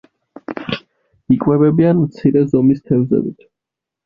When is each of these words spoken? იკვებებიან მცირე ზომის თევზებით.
იკვებებიან 1.35 2.01
მცირე 2.07 2.43
ზომის 2.55 2.81
თევზებით. 2.89 3.47